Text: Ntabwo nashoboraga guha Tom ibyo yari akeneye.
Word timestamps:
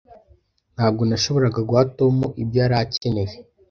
Ntabwo 0.75 1.01
nashoboraga 1.09 1.59
guha 1.69 1.83
Tom 1.97 2.15
ibyo 2.41 2.57
yari 2.63 2.75
akeneye. 2.83 3.33